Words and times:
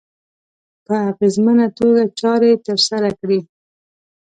په 0.85 0.93
اغېزمنه 1.09 1.67
توګه 1.79 2.03
چارې 2.19 2.51
ترسره 2.65 3.09
کړي. 3.19 3.39